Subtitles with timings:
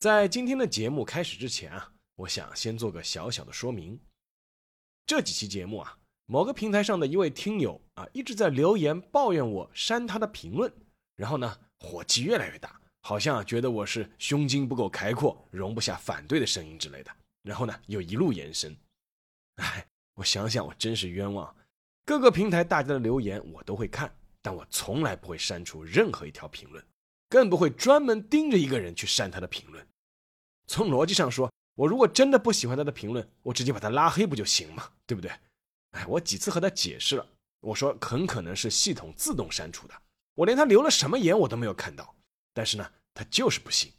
[0.00, 4.00] 在今天的节目开始之前啊，我想先做个小小的说明。
[5.04, 10.72] 这几期节目啊，某个平台上的一位听友啊，一直在留言抱怨我删他的评论，
[11.16, 17.14] 然后呢，火气越来越大，好像觉得我是胸襟不够开阔，容不下反对的声音之类的。
[17.42, 18.74] 然后呢，又一路延伸。
[19.56, 21.54] 哎，我想想，我真是冤枉。
[22.06, 26.82] 各个平台大家的留言我都会看，但我从来不会删除任何一条评论，
[27.28, 29.86] 更不会专门盯着一个人去删他的评论。
[30.70, 34.88] 从逻辑上说，我如果真的不喜欢他的评论，我直接把他拉黑不就行吗？
[35.04, 35.28] 对不对？
[35.90, 37.26] 哎，我几次和他解释了，
[37.58, 39.94] 我说很可能是系统自动删除的，
[40.36, 42.14] 我连他留了什么言我都没有看到，
[42.54, 43.90] 但是呢，他就是不信。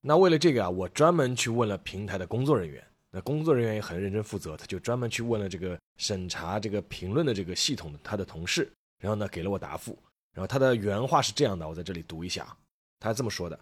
[0.00, 9.98] 那为了这个啊，我专门去问了平台的工作人员，那工作人员也很认真负责，他就专门去问了这个审查这个评论的这个系统的他的同事，然后呢给了我答复，
[10.32, 12.56] 然后他的原话是这样的，我在这里读一下啊，
[12.98, 13.60] 他这么说的：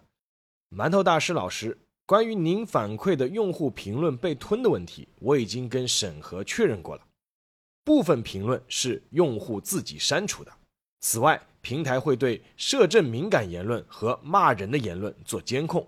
[0.69, 1.77] 馒头大师老师。
[2.05, 7.07] 关于您反馈的用户评论被吞的问题，我已经跟审核确认过了。
[7.85, 10.51] 部分评论是用户自己删除的。
[10.99, 15.85] 此外，平台会对涉政敏感言论和骂人的言论做监控。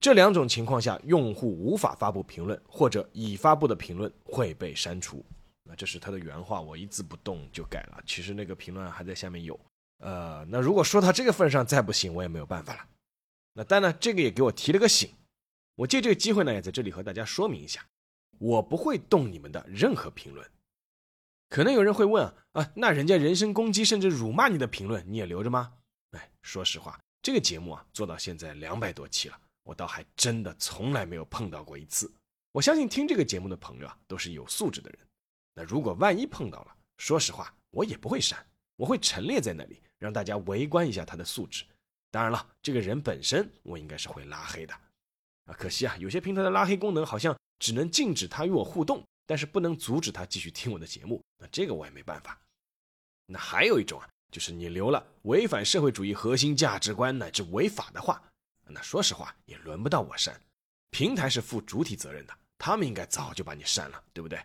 [0.00, 5.24] 这两种情况下，用户无法发布评论，或者已发布的评论会被删除。
[5.62, 8.00] 那这是他的原话，我一字不动就改了。
[8.04, 9.58] 其实那个评论还在下面有。
[9.98, 12.80] 呃，那如果说到这个份上再不行，我也没有办法了。
[13.52, 15.10] 那但呢，这个也给我提了个醒。
[15.80, 17.86] 我借这个机会呢，也在这里和大家说明一下，
[18.38, 20.46] 我不会动你们的任何评论。
[21.48, 25.72] 可能有人会问啊，那人家人身攻击甚至辱骂你的评论，你也留着吗？
[26.10, 32.12] 哎，说实话，这个节目啊做到现在两百多期了，我倒还真的从来没有碰到过一次。
[32.52, 34.98] 我相信听这个节目的朋友啊，都是有素质的人。
[35.54, 38.38] 那如果万一碰到了，说实话，我也不会删，
[38.76, 41.64] 我会陈列在那里，让大家围观一下他的素质。
[42.10, 44.74] 当然了，这个人本身我应该是会拉黑的。
[45.50, 51.20] 啊，可惜啊，有些平台的拉黑功能好像只能禁止他与我互动，但是不能阻止他继续听我的节目。
[51.38, 52.40] 那这个我也没办法。
[53.26, 58.22] 那还有一种啊，就是你留了违反社会主义核心价值观乃至违法的话，
[58.66, 60.40] 那说实话也轮不到我删，
[60.90, 64.40] 平台是负主体责任的，他们应该早就把你删了，对不对？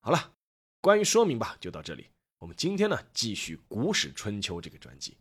[0.00, 0.32] 好了，
[0.80, 2.08] 关于说明吧，就到这里。
[2.38, 5.16] 我们今天呢，继续《古史春秋》这个专辑。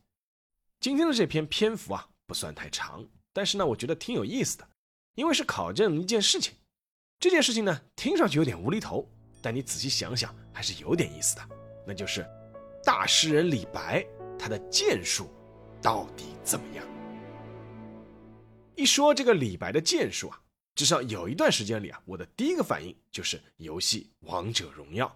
[0.81, 3.05] 今天的这篇篇幅啊，不算太长。
[3.33, 4.69] 但是呢，我觉得挺有意思的，
[5.15, 6.53] 因为是考证一件事情。
[7.19, 9.09] 这件事情呢，听上去有点无厘头，
[9.41, 11.41] 但你仔细想想，还是有点意思的。
[11.85, 12.25] 那就是
[12.83, 14.05] 大诗人李白，
[14.37, 15.29] 他的剑术
[15.81, 16.85] 到底怎么样？
[18.75, 20.41] 一说这个李白的剑术啊，
[20.75, 25.07] 至少有一段时间里啊，我的第一个反应就是游戏《王者荣耀》。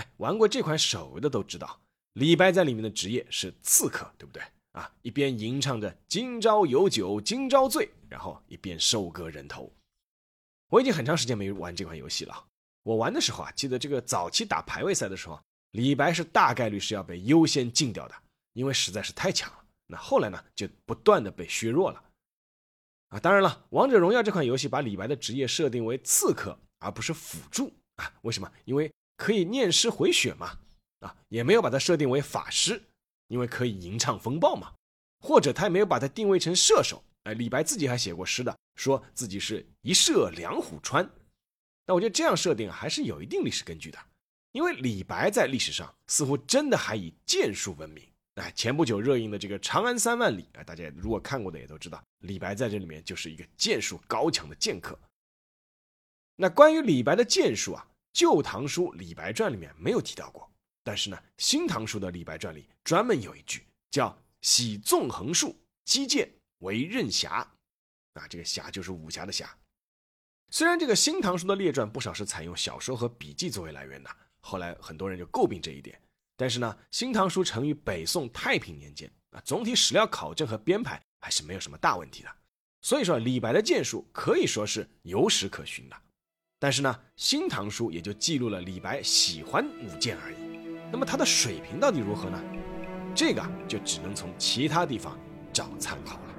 [0.00, 1.80] 哎，玩过这款手游的都知道，
[2.14, 4.42] 李白在里面的职业是刺客，对不对？
[4.72, 9.70] 啊，一边吟唱着“今朝有酒今朝醉”，然后一边收割人头。
[10.68, 12.46] 我已经很长时间没玩这款游戏了。
[12.82, 15.38] 我玩的时候啊，记得这个早期打排位赛的时候，
[15.72, 18.14] 李白是大概率是要被优先禁掉的，
[18.54, 19.64] 因为实在是太强了。
[19.86, 22.02] 那后来呢，就不断的被削弱了。
[23.08, 28.10] 啊，当然了，《王者荣耀》这款游戏把李白的职业设定为刺客，而不是辅助啊。
[28.22, 28.50] 为什么？
[28.64, 30.58] 因为可以念诗回血嘛。
[31.00, 32.82] 啊，也没有把它设定为法师。
[33.32, 34.74] 因为可以吟唱风暴嘛，
[35.20, 37.02] 或者他也没有把它定位成射手。
[37.22, 41.10] 哎，李白自己还写过诗的，说自己是一射两虎穿。
[41.86, 43.98] 那我觉得这样设定还是有一定历史根据的，
[44.52, 48.06] 因为李白在历史上似乎真的还以剑术闻名。
[48.34, 54.98] 哎，前不久热映的这个《长安三万里》，哎，大家如果看过的也都知道，李白在这里面就是一个剑术高强的剑客。
[56.36, 60.51] 那关于李白的剑术啊，《旧唐书·李白传》里面没有提到过。
[60.82, 67.46] 但是呢，《新唐书》的李白传里专门有一句叫“喜纵横术，击剑为任侠”，
[68.14, 69.56] 啊，这个侠就是武侠的侠。
[70.50, 75.98] 虽然这个《新唐书》的列传不少是采用小说和笔记作为来源的，后来很多人就诟病这一点。
[76.36, 82.36] 但是呢，《新唐书》成于北宋太平年间，啊，总体史料考证和编排还是没有什么大问题的。
[82.80, 85.96] 所以说，李白的剑术可以说是有史可循的。
[86.58, 90.51] 但是呢，《新唐书》也就记录了李白喜欢舞剑而已。
[90.92, 92.38] 那么他的水平到底如何呢？
[93.14, 95.18] 这个就只能从其他地方
[95.50, 96.34] 找参考了。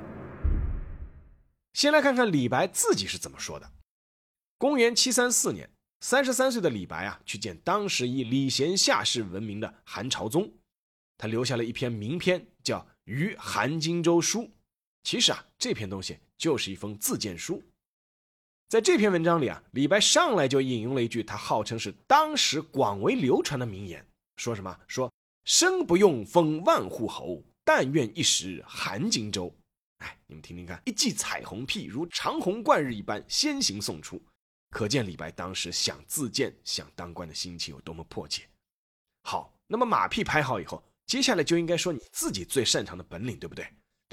[1.73, 3.71] 先来看看李白自己是怎么说的。
[4.59, 5.67] 公元七三四年，
[6.01, 10.51] 三十三岁的李白啊，去见当时以礼贤下士闻名的韩朝宗，
[11.17, 14.41] 他留下了一篇名篇，叫《于韩荆州书》。
[15.03, 17.61] 其实啊，这篇东西就是一封自荐书。
[18.69, 24.05] 在这篇文章里啊，李白上来就引用了一句他号称是当时广为流传的名言，
[24.35, 24.77] 说什么？
[24.88, 25.12] 说
[25.45, 29.53] 生不用封万户侯，但愿一时韩荆州。
[30.00, 34.21] 哎，你们听听看，一记彩虹屁如长虹贯日一般先行送出，
[34.69, 38.47] 可见李白当时想自荐、想当官的心情有多么迫切。
[39.24, 43.65] 好，那么马屁拍好以后，接下来就应该说你自己最擅长的本领，对不对？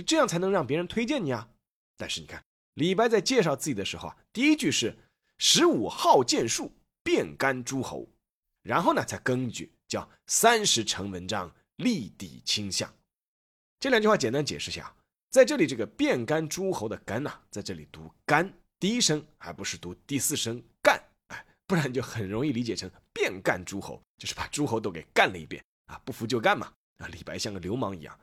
[0.06, 1.48] 这样才能让别人推荐你啊。
[1.96, 2.42] 但是你看，
[2.74, 4.96] 李白在介绍自己的时候啊，第一句是
[5.38, 8.08] “十五好剑术，遍干诸侯”，
[8.62, 12.90] 然后呢才跟一句叫“三十成文章，立底倾向”。
[13.80, 14.94] 这两句话简单解释下。
[15.30, 27.06] 在这里，这个变干诸侯的干呐，在这里读干第一声，而不是读第四声干，哎，不然就很容易理解成变干诸侯，就是把诸侯都给干了一遍啊，不服就干嘛啊！
[27.08, 28.18] 李白像个流氓一样。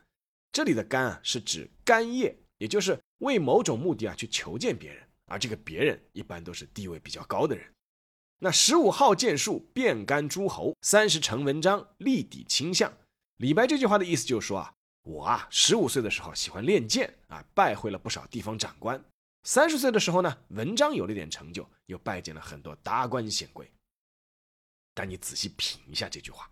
[0.51, 7.73] 这里的干啊，是指干谒，也就是为某种目的啊去求见别人，而这个别人一般都是地位比较高的人。
[8.39, 12.91] 那十五号剑术，变干诸侯，三十成文章，立抵卿相。
[13.37, 14.73] 李白这句话的意思就是说啊。
[15.03, 19.01] 我啊，十五岁的时候喜欢练剑啊，拜会了不少地方长官。
[19.43, 23.71] 三十岁的时候呢，文章有了点成就，又拜见了很多达官显贵。
[24.93, 26.49] 但你仔细品一下这句话，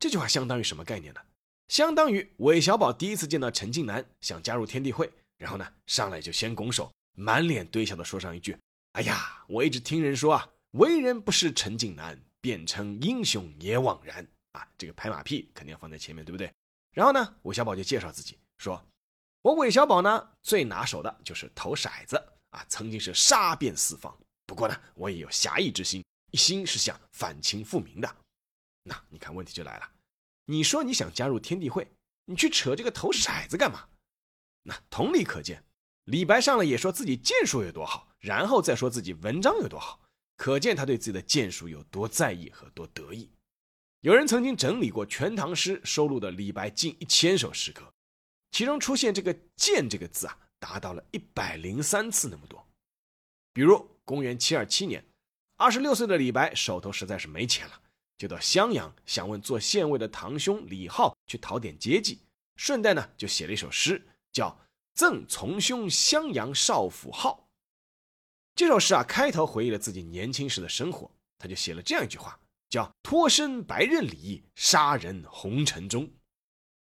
[0.00, 1.20] 这句话相当于什么概念呢？
[1.68, 8.58] 相当于韦小宝第一次见到陈近南，想加入天地会，然后呢，上来就先拱手，满脸堆笑的说上一句
[8.98, 16.52] ：“哎呀，我一直听人说啊，为人不识陈近南，便称英雄也枉然啊。”这个拍马屁肯定要放在前面，对不对？
[16.92, 18.84] 然后呢，韦小宝就介绍自己说
[19.42, 22.16] ：“我韦小宝呢，最拿手的就是投骰子
[22.50, 24.14] 啊，曾经是杀遍四方。
[24.46, 28.16] 不过呢，我也有侠义之心，一心是想反清复明的。
[28.82, 29.90] 那你看，问题就来了，
[30.46, 31.90] 你说你想加入天地会，
[32.26, 33.88] 你去扯这个投骰子干嘛？
[34.64, 35.64] 那同理可见，
[36.04, 40.00] 李白上来也说自己剑术有多好，然后再说自己文章有多好，
[40.42, 43.30] 可见他对自己的剑术有多在意和多得意。”
[44.02, 47.94] 有人曾经整理过《全唐诗》收录的李白近一千首诗歌，
[48.50, 52.66] 其中出现这个“剑”这个字啊，达到了一百零三次那么多。
[53.52, 55.04] 比如公元七二七年，
[55.56, 57.80] 二十六岁的李白手头实在是没钱了，
[58.18, 62.18] 就到襄阳想问做县尉的堂兄李浩去讨点接济，
[62.56, 64.48] 顺带呢就写了一首诗，叫
[64.94, 67.38] 《赠从兄襄阳少府号》。
[68.54, 72.38] 这首诗啊，开头回忆了自己年轻时的生活，他就写了这样一句话。
[72.68, 76.10] 叫脱身白刃里，杀人红尘中。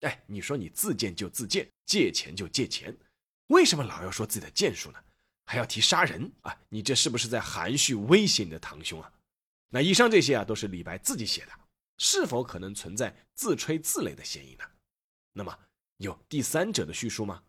[0.01, 2.97] 哎，你说你自荐就自荐，借钱就借钱，
[3.47, 4.99] 为什么老要说自己的剑术呢？
[5.45, 6.59] 还要提杀人啊？
[6.71, 9.13] 你这是不是在含蓄威胁你的堂兄啊？
[9.69, 11.53] 那以上这些啊，都是李白自己写的，
[11.99, 14.65] 是否可能存在自吹自擂的嫌疑呢？
[15.33, 15.57] 那么
[15.99, 17.45] 有第三者的叙述吗？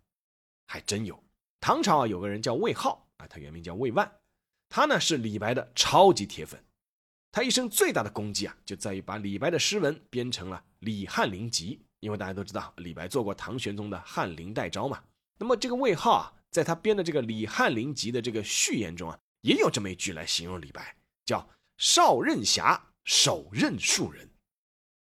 [0.67, 1.23] 还真有。
[1.59, 4.19] 唐朝啊，有个人叫魏浩啊，他原名叫魏万，
[4.69, 6.63] 他呢是李白的超级铁粉。
[7.31, 11.79] 他一生最大的功绩啊，就在于把李白的诗文编成了《李翰林集》。
[11.99, 15.03] 因为大家都知道，李白做过唐玄宗的翰林待诏嘛。
[15.39, 24.29] 那么这个魏浩啊，在他编的这个《李翰林集》的这个序言中啊，也有这么一句来形容李白，叫“少任侠，手刃数人”。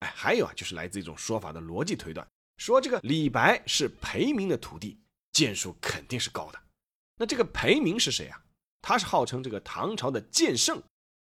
[0.00, 2.26] 哎，还有啊，就是来自一种说法的逻辑推断，
[2.56, 5.00] 说这个李白是裴明的徒弟，
[5.30, 6.60] 剑术肯定是高的。
[7.22, 8.44] 那这个裴明是谁啊？
[8.80, 10.82] 他是号称这个唐朝的剑圣。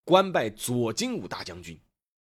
[0.04, 1.76] 官拜左金吾大将军，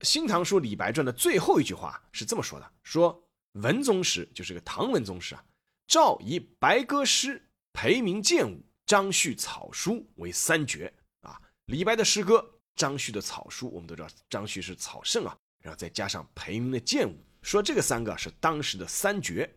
[0.05, 5.45] 《新唐书·李白传》的最后一句话是这么说的：说文宗时就是个唐文宗时啊，
[5.87, 7.41] 赵以白歌诗、
[7.73, 11.41] 裴明剑舞、张旭草书为三绝啊。
[11.67, 12.45] 李白的诗歌、
[12.75, 19.49] 张旭的草书，我们都知道张旭是草圣啊，然后再加上裴明的剑舞，说这个三个是当时的三绝。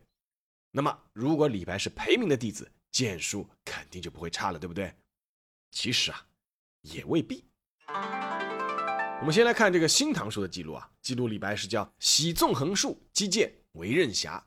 [0.70, 4.94] 那么，如果李白是裴明的弟子，剑术肯定就不会差了，对不对？
[5.70, 6.26] 其实啊，
[6.82, 7.44] 也未必。
[9.20, 14.44] 我们先来看这个《新唐书》的记录啊，记录李白是叫喜纵横竖，击剑为刃侠。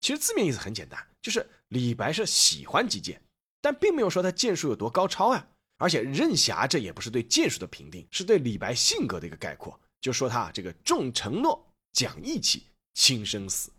[0.00, 3.20] 其实字面意思很简单，就是李白是喜欢击剑，
[3.60, 5.48] 但并没有说他剑术有多高超啊。
[5.78, 13.70] 而且任侠这也不是对剑术的评定，是对李白性格的一个概括，就说他这个重承诺、讲义气、轻生死。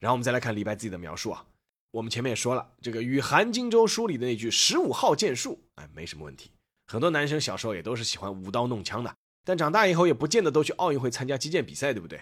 [0.00, 1.46] 然后我们再来看李白自己的描述啊，
[1.90, 6.50] 我们前面也说了，这个《与韩荆州书》里的那句十五号剑术，哎，没什么问题。
[6.86, 9.14] 很多男生小时候也都是喜欢舞刀弄枪的，
[9.44, 12.18] 但长大以后也不见得都去奥运会参加击剑比赛，对不对？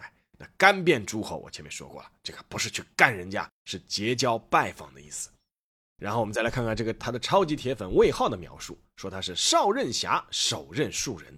[0.00, 5.30] 哎，那干遍诸侯，我前面说过了，这个不是去干人家，是结交拜访的意思。
[6.00, 11.36] 然后我们再来看看这个他的超级铁粉魏浩的描述，说他是少任侠，手刃庶人。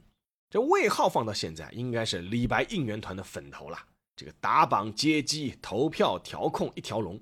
[0.51, 3.79] 这魏浩放到现在，应该是李白应援团的粉头了。
[4.17, 7.19] 这个打榜、接机、投票、调控一条龙。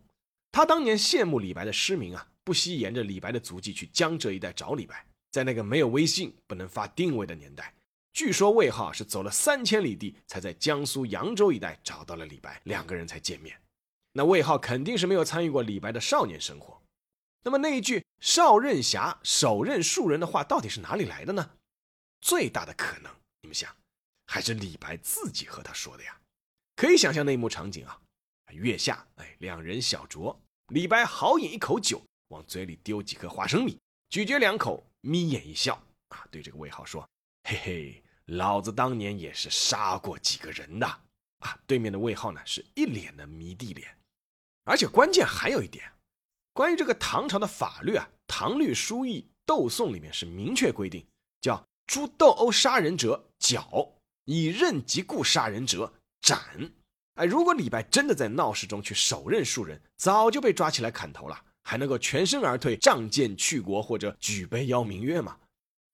[0.50, 5.04] 他当年羡慕李白的诗名啊，不惜沿着李白的足迹去江浙一带找李白。
[5.30, 7.74] 在那个没有微信、不能发定位的年代，
[8.14, 13.60] 据说魏浩是走了三千里地，才在江苏扬州一带找到了李白，两个人才见面。
[14.12, 16.82] 那魏浩肯定是没有参与过李白的少年生活。
[17.44, 21.50] 那么那一句“少任侠，手刃庶人”的话，到底是哪里来的呢？
[22.20, 23.12] 最大的可能，
[23.42, 23.70] 你们想，
[24.26, 26.18] 还是李白自己和他说的呀。
[26.74, 28.00] 可以想象那一幕场景啊，
[28.54, 30.36] 月下，哎，两人小酌，
[30.68, 33.78] 李白豪饮一口酒，往嘴里丢几颗花生米，
[34.10, 35.74] 咀嚼两口，眯眼一笑，
[36.08, 37.08] 啊，对这个魏浩说
[37.48, 40.86] ：“嘿嘿，老子当年也是杀过几个人的。”
[41.40, 43.96] 啊，对面的魏浩呢，是一脸的迷弟脸。
[44.64, 45.92] 而且关键还有一点。
[46.52, 51.06] 关于这个唐朝的法律啊，《唐律疏议斗讼》里面是明确规定，
[51.40, 56.72] 叫诛斗殴杀人者绞，以刃及故杀人者斩。
[57.18, 65.36] 哎，如果李白真的在闹市中去手刃数人，早就被抓起来砍头了，还能够全身而退，仗剑去国或者举杯邀明月吗？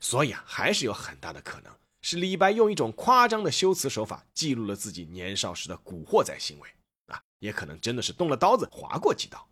[0.01, 6.69] 所以啊，还是有很大的可能是李白用一种夸张的修辞手法记录了自己年少时的古惑仔行为
[7.07, 9.49] 啊，也可能真的是动了刀子，划过几刀。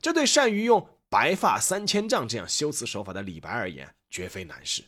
[0.00, 4.84] 这对善于用“白发三千丈”这样修辞手法的李白而言，绝非难事。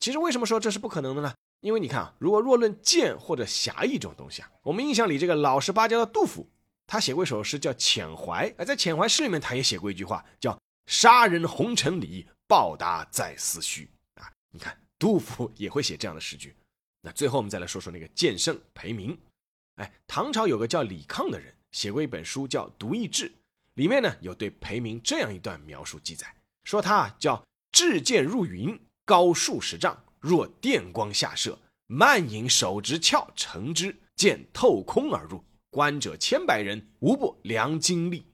[0.00, 1.34] 其实，为什么说这是不可能的呢？
[1.60, 6.48] 因为你看啊，如果若论剑或者侠义这种东西啊，我们印象里这个老实巴交的杜甫，
[6.86, 8.48] 他写过一首诗叫《遣怀》。
[8.58, 13.90] 哎，在《遣怀》诗里面，他也写过一句话，叫“杀人红尘里，报答在思绪”。
[14.20, 16.54] 啊，你看杜甫也会写这样的诗句。
[17.02, 19.18] 那最后我们再来说说那个剑圣裴明。
[19.76, 23.28] 哎，唐朝有个叫李抗的人，写过一本书叫《独异志》。
[23.74, 26.34] 里面呢有对裴明这样一段描述记载，
[26.64, 38.26] 说他叫至剑入云，高数十丈，若电光下射，慢引手执鞘乘之，剑透空而入，观者千百人，无不量精力。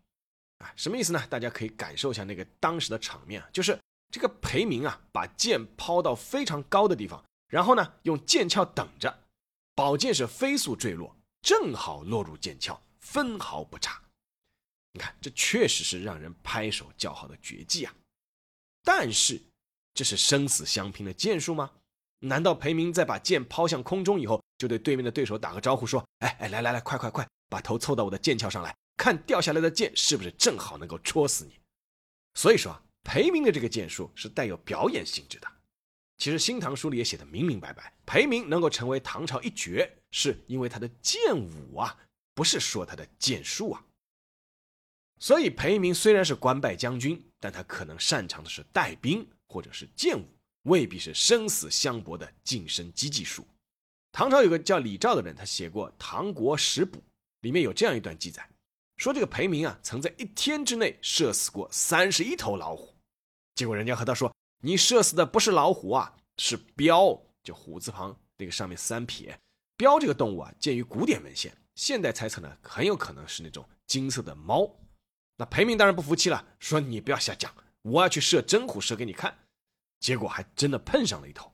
[0.58, 1.24] 啊，什么意思呢？
[1.28, 3.78] 大家可以感受一下那个当时的场面啊，就是
[4.10, 9.24] 这个裴明啊，把剑抛到非常高的地方，然后呢用剑鞘等着，
[9.74, 14.02] 宝剑是飞速坠落，正好落入剑鞘，分毫不差。
[14.92, 17.92] 你看，这确实是让人拍手叫好的绝技啊！
[18.84, 19.42] 但是，
[19.92, 21.70] 这是生死相拼的剑术吗？
[22.24, 31.58] 难道裴明在把剑抛向空中以后，就对对面的对手打个招呼，说：“哎哎，来来来，快快快，把头凑到我的剑鞘上来，看掉下来的剑是不是正好能够戳死你？”
[32.34, 35.48] 所以说啊，裴明的这个剑术是带有表演性质的。
[36.16, 41.98] 其实《新唐书》里也写的明明白白，裴明能够成为唐朝一绝，是因为他的剑舞啊，
[42.34, 43.84] 不是说他的剑术啊。
[45.18, 50.24] 所以裴明虽然是官拜将军，但他可能擅长的是带兵或者是剑舞，
[50.64, 53.46] 未必是生死相搏的近身击技术。
[54.12, 56.98] 唐朝有个叫李肇的人，他写过《唐国食补》，
[57.40, 58.48] 里面有这样一段记载，
[58.96, 62.94] 说这个裴明啊，曾在一天之内射死过三十一头老虎。
[63.54, 69.38] 结果人家和他说：“你射死的不是老虎啊，是彪，就虎字旁那个上面三撇。
[69.76, 74.70] 彪这个动物啊，见于古典文献，现代猜测呢，很有可能是那种金色的猫。”
[75.36, 77.52] 那裴明当然不服气了，说：“你不要瞎讲，
[77.82, 79.36] 我要去射真虎，射给你看。”
[80.04, 81.50] 结果还真的碰上了一头。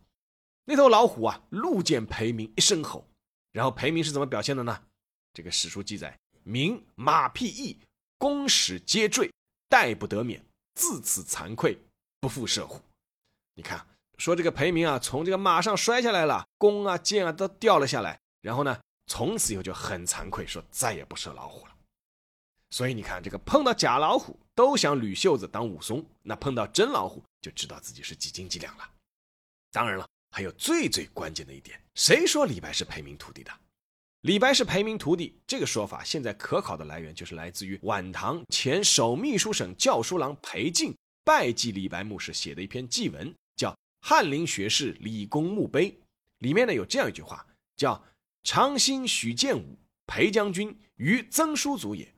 [0.65, 3.07] 那头老虎啊，路见裴明一声吼，
[3.53, 4.83] 然后裴明是怎么表现的呢？
[5.33, 7.79] 这个史书记载：“明马屁翼，
[8.19, 9.31] 弓矢皆坠，
[9.69, 11.79] 待不得免，自此惭愧，
[12.19, 12.83] 不复射虎。”
[13.55, 13.87] 你看，
[14.19, 21.77] 说这个裴明啊，从这个马上摔下来了，弓啊箭啊都掉了下来，然后呢，从此以后就很惭愧，说再也不射老虎了。
[22.71, 28.89] 所以你看，这个碰到假老虎都想捋袖子当武松，那碰到真老虎就知道自己是几斤几两了。
[29.73, 33.51] 当然了，还有最最关键的一点，谁说李白是裴明徒弟的？
[34.23, 45.91] 李白是裴明徒弟这个说法，现在可考的来源就是来自于晚唐前守秘书省校书郎裴敬拜祭李白墓时写的一篇祭文，叫《翰林学士李公墓碑》。
[46.39, 47.45] 里面呢有这样一句话，
[47.77, 48.05] 叫
[48.45, 52.15] “长兴许建武，裴将军于曾叔祖也。”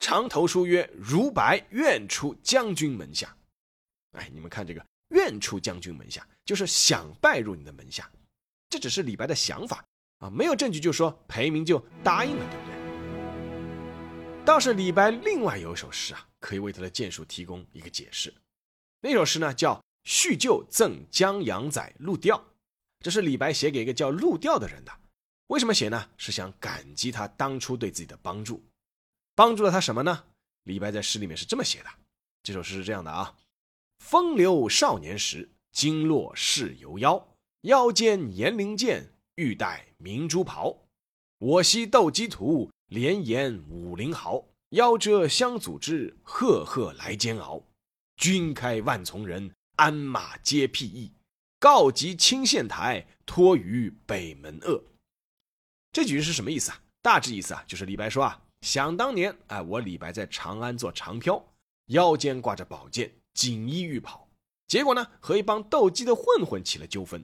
[0.00, 3.34] 长头书曰：“如白愿出将军门下。”
[4.12, 8.10] 哎，你们看这个“愿出将军门下”，就是想拜入你的门下。
[8.68, 9.84] 这只是李白的想法
[10.18, 14.44] 啊，没有证据就说裴明就答应了，对不对？
[14.44, 18.32] 倒是李白另外有一首诗啊，可以为他的剑术提供一个解释。
[19.00, 19.74] 那首诗呢叫
[20.04, 22.36] 《叙旧赠江阳仔陆调》，
[23.00, 24.92] 这是李白写给一个叫陆调的人的。
[25.48, 26.10] 为什么写呢？
[26.16, 28.62] 是想感激他当初对自己的帮助。
[29.34, 30.24] 帮助了他什么呢？
[30.64, 31.86] 李白在诗里面是这么写的
[32.42, 33.36] ：“这首诗是这样的啊：
[33.98, 40.76] 风流少年时，经络是犹腰，腰间严灵剑，玉带明珠袍。
[41.38, 44.44] 我昔斗鸡图，连言武陵豪。
[44.70, 47.62] 夭折相组织，赫赫来煎熬。
[48.16, 51.12] 军开万从人，鞍马皆辟易。
[51.60, 54.82] 告急清县台，托于北门恶。
[55.92, 56.82] 这句是什么意思啊？
[57.02, 61.44] 大致意思啊，就是李白说啊，想当年，哎，我李白在长安做长漂，
[61.88, 64.26] 腰间挂着宝剑，锦衣玉袍，
[64.66, 67.22] 结果呢，和一帮斗鸡的混混起了纠纷，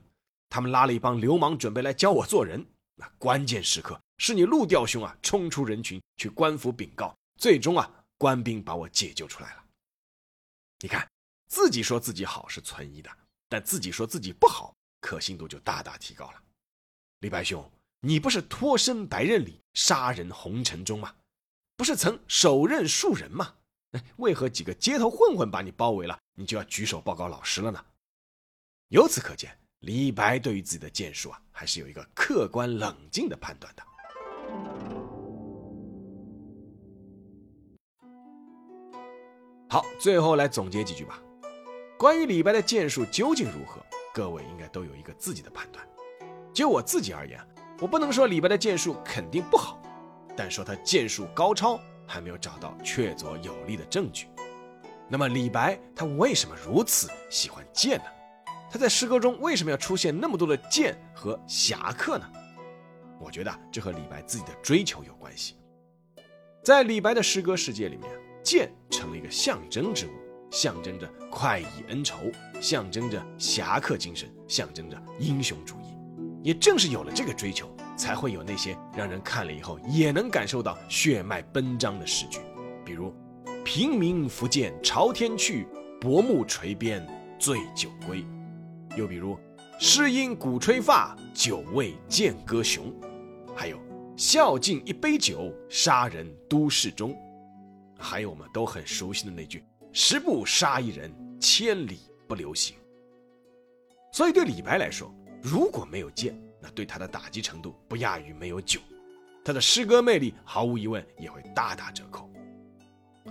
[0.49, 2.63] 他们拉了一帮流氓准备来教我做人。
[2.93, 7.11] 那关键时刻，是你陆调兄啊，冲出人群去官府禀告。
[7.39, 9.63] 最终啊，官兵把我解救出来了。
[10.81, 11.09] 你看，
[11.47, 13.09] 自己说自己好是存疑的，
[13.49, 16.43] 但自己说自己不好，可信度就大大提高了。
[17.21, 17.67] 李白兄，
[18.01, 21.15] 你不是脱身白刃里，杀人红尘中吗？
[21.81, 23.55] 不是曾手刃数人吗？
[24.17, 27.83] 为何几个街头混混把你包围了，你就要举手报告老师了呢？
[28.89, 33.83] 由此可见，李白对于自己的剑术啊，还是有一个客观冷静的判断的。
[39.67, 41.19] 好，最后来总结几句吧。
[41.97, 43.83] 关于李白的剑术究竟如何，
[44.13, 45.83] 各位应该都有一个自己的判断。
[46.53, 47.43] 就我自己而言，
[47.79, 49.80] 我不能说李白的剑术肯定不好，
[50.35, 54.27] 但说他剑术高超，还没有找到确凿有力的证据。
[55.07, 58.05] 那么李白他为什么如此喜欢剑呢？
[58.71, 62.25] 他在诗歌中为什么要出现那么多的剑和侠客呢？
[63.19, 65.57] 我觉得这和李白自己的追求有关系。
[66.63, 68.09] 在李白的诗歌世界里面。
[68.43, 70.09] 剑成了一个象征之物，
[70.49, 72.17] 象征着快意恩仇，
[72.59, 75.95] 象征着侠客精神，象征着英雄主义。
[76.41, 77.71] 也正是有了这个追求，
[78.01, 82.39] 才会有那些让人看了以后也能感受到血脉奔张的诗句，
[82.83, 83.13] 比如
[83.63, 85.67] “平明伏剑朝天去，
[85.99, 88.25] 薄暮垂鞭醉酒归”，
[88.97, 89.37] 又比如
[89.79, 92.91] “诗音鼓吹发，酒味剑歌雄”，
[93.55, 93.77] 还有
[94.17, 97.15] “笑尽一杯酒，杀人都市中”。
[97.99, 102.75] 还有我们都很熟悉的那句“十步杀一人，千里不留行”。
[104.11, 108.79] 所以对李白来说，如果没有剑，那对他的打击程度不亚于没有酒，
[109.43, 112.29] 他的诗歌魅力毫无疑问也会大打折扣。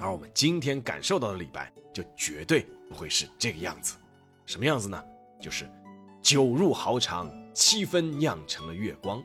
[0.00, 3.96] 而我们今天感受到的李白，就绝对不会是这个样子。
[4.46, 5.02] 什么样子呢？
[5.40, 5.70] 就是
[6.20, 9.22] 酒入豪肠，七分酿成了月光，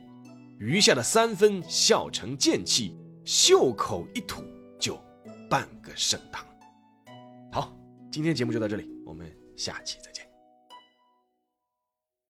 [0.58, 4.42] 余下的三分笑成剑气，袖口一吐
[4.78, 4.98] 就。
[5.48, 6.44] 半个盛唐。
[7.52, 7.72] 好，
[8.10, 10.25] 今天节目就到这里，我们下期再见。